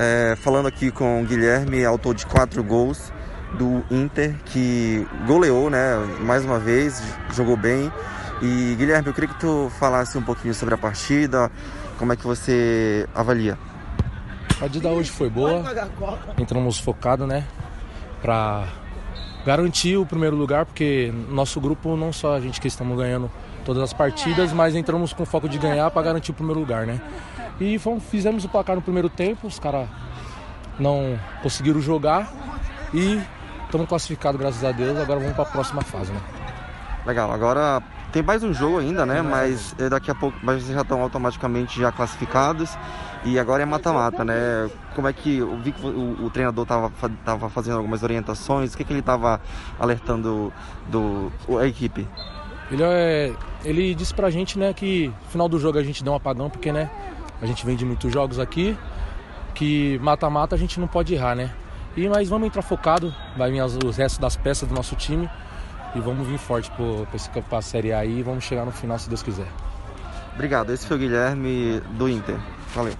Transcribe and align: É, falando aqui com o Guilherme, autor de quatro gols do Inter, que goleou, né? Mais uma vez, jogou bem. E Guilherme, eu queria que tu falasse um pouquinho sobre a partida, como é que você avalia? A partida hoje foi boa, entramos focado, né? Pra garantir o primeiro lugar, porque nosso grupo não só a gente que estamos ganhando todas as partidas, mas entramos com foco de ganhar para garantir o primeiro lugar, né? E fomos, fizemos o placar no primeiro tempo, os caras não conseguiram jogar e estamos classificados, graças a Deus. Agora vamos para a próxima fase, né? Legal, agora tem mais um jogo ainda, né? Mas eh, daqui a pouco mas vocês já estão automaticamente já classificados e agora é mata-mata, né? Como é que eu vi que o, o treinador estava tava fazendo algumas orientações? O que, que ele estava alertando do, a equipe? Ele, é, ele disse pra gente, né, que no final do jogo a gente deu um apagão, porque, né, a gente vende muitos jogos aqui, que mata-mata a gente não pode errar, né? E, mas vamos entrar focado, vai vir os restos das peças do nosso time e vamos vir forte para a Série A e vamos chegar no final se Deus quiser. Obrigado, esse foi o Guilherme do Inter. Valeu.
É, 0.00 0.36
falando 0.36 0.68
aqui 0.68 0.92
com 0.92 1.20
o 1.20 1.24
Guilherme, 1.26 1.84
autor 1.84 2.14
de 2.14 2.24
quatro 2.24 2.62
gols 2.62 3.12
do 3.54 3.84
Inter, 3.90 4.36
que 4.44 5.04
goleou, 5.26 5.68
né? 5.68 5.96
Mais 6.20 6.44
uma 6.44 6.60
vez, 6.60 7.02
jogou 7.32 7.56
bem. 7.56 7.90
E 8.40 8.76
Guilherme, 8.78 9.08
eu 9.08 9.12
queria 9.12 9.28
que 9.28 9.40
tu 9.40 9.68
falasse 9.80 10.16
um 10.16 10.22
pouquinho 10.22 10.54
sobre 10.54 10.72
a 10.74 10.78
partida, 10.78 11.50
como 11.98 12.12
é 12.12 12.16
que 12.16 12.24
você 12.24 13.08
avalia? 13.12 13.58
A 14.52 14.60
partida 14.60 14.88
hoje 14.88 15.10
foi 15.10 15.28
boa, 15.28 15.64
entramos 16.38 16.78
focado, 16.78 17.26
né? 17.26 17.44
Pra 18.22 18.68
garantir 19.48 19.96
o 19.96 20.04
primeiro 20.04 20.36
lugar, 20.36 20.66
porque 20.66 21.10
nosso 21.30 21.58
grupo 21.58 21.96
não 21.96 22.12
só 22.12 22.34
a 22.34 22.40
gente 22.40 22.60
que 22.60 22.68
estamos 22.68 22.98
ganhando 22.98 23.30
todas 23.64 23.82
as 23.82 23.94
partidas, 23.94 24.52
mas 24.52 24.74
entramos 24.76 25.14
com 25.14 25.24
foco 25.24 25.48
de 25.48 25.56
ganhar 25.56 25.90
para 25.90 26.02
garantir 26.02 26.32
o 26.32 26.34
primeiro 26.34 26.60
lugar, 26.60 26.86
né? 26.86 27.00
E 27.58 27.78
fomos, 27.78 28.04
fizemos 28.04 28.44
o 28.44 28.48
placar 28.50 28.76
no 28.76 28.82
primeiro 28.82 29.08
tempo, 29.08 29.46
os 29.46 29.58
caras 29.58 29.88
não 30.78 31.18
conseguiram 31.42 31.80
jogar 31.80 32.30
e 32.92 33.18
estamos 33.64 33.88
classificados, 33.88 34.38
graças 34.38 34.62
a 34.62 34.70
Deus. 34.70 34.98
Agora 34.98 35.18
vamos 35.18 35.34
para 35.34 35.44
a 35.44 35.50
próxima 35.50 35.80
fase, 35.80 36.12
né? 36.12 36.20
Legal, 37.06 37.32
agora 37.32 37.82
tem 38.12 38.22
mais 38.22 38.42
um 38.42 38.52
jogo 38.52 38.78
ainda, 38.78 39.04
né? 39.04 39.22
Mas 39.22 39.74
eh, 39.78 39.88
daqui 39.88 40.10
a 40.10 40.14
pouco 40.14 40.38
mas 40.42 40.62
vocês 40.62 40.74
já 40.74 40.82
estão 40.82 41.02
automaticamente 41.02 41.78
já 41.80 41.92
classificados 41.92 42.76
e 43.24 43.38
agora 43.38 43.62
é 43.62 43.66
mata-mata, 43.66 44.24
né? 44.24 44.70
Como 44.94 45.08
é 45.08 45.12
que 45.12 45.38
eu 45.38 45.56
vi 45.58 45.72
que 45.72 45.86
o, 45.86 46.24
o 46.24 46.30
treinador 46.30 46.62
estava 46.62 46.90
tava 47.24 47.48
fazendo 47.50 47.76
algumas 47.76 48.02
orientações? 48.02 48.72
O 48.72 48.76
que, 48.76 48.84
que 48.84 48.92
ele 48.92 49.00
estava 49.00 49.40
alertando 49.78 50.52
do, 50.88 51.30
a 51.58 51.66
equipe? 51.66 52.06
Ele, 52.70 52.82
é, 52.82 53.32
ele 53.64 53.94
disse 53.94 54.14
pra 54.14 54.30
gente, 54.30 54.58
né, 54.58 54.72
que 54.72 55.08
no 55.08 55.30
final 55.30 55.48
do 55.48 55.58
jogo 55.58 55.78
a 55.78 55.82
gente 55.82 56.04
deu 56.04 56.12
um 56.12 56.16
apagão, 56.16 56.50
porque, 56.50 56.70
né, 56.70 56.90
a 57.40 57.46
gente 57.46 57.64
vende 57.64 57.84
muitos 57.84 58.12
jogos 58.12 58.38
aqui, 58.38 58.76
que 59.54 59.98
mata-mata 60.00 60.54
a 60.54 60.58
gente 60.58 60.78
não 60.78 60.86
pode 60.86 61.14
errar, 61.14 61.34
né? 61.34 61.50
E, 61.96 62.08
mas 62.08 62.28
vamos 62.28 62.46
entrar 62.46 62.62
focado, 62.62 63.12
vai 63.36 63.50
vir 63.50 63.62
os 63.62 63.96
restos 63.96 64.18
das 64.18 64.36
peças 64.36 64.68
do 64.68 64.74
nosso 64.74 64.94
time 64.94 65.28
e 65.94 66.00
vamos 66.00 66.26
vir 66.26 66.38
forte 66.38 66.70
para 67.48 67.58
a 67.58 67.62
Série 67.62 67.92
A 67.92 68.04
e 68.04 68.22
vamos 68.22 68.44
chegar 68.44 68.64
no 68.64 68.72
final 68.72 68.98
se 68.98 69.08
Deus 69.08 69.22
quiser. 69.22 69.48
Obrigado, 70.34 70.72
esse 70.72 70.86
foi 70.86 70.96
o 70.96 71.00
Guilherme 71.00 71.80
do 71.96 72.08
Inter. 72.08 72.36
Valeu. 72.74 72.94